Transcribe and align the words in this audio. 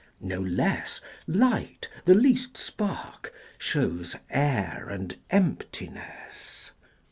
No 0.19 0.39
less, 0.41 0.99
Light, 1.27 1.87
the 2.05 2.15
least 2.15 2.57
spark, 2.57 3.31
shows 3.59 4.15
air 4.31 4.87
and 4.89 5.15
emptiness. 5.29 6.71